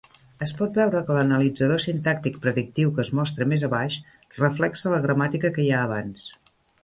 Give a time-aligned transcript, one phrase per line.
[0.43, 3.99] Es pot veure que l'analitzador sintàctic predictiu que es mostra més abaix
[4.41, 6.27] reflexa la gramàtica que hi ha abans.